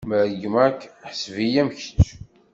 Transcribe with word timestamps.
Ma 0.07 0.17
regmeɣ-k, 0.27 0.81
ḥseb-iyi 1.09 1.59
am 1.61 1.69
kečč. 1.77 2.01